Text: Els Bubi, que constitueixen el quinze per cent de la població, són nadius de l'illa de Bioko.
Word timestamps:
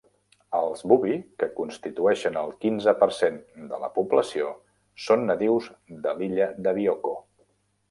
Els 0.59 0.79
Bubi, 0.91 1.17
que 1.43 1.49
constitueixen 1.59 2.39
el 2.45 2.49
quinze 2.65 2.95
per 3.03 3.09
cent 3.19 3.37
de 3.75 3.81
la 3.85 3.91
població, 3.99 4.49
són 5.11 5.29
nadius 5.33 5.71
de 6.07 6.19
l'illa 6.19 6.51
de 6.69 6.77
Bioko. 6.83 7.17